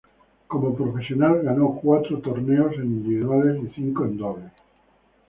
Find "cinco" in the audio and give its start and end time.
3.75-4.03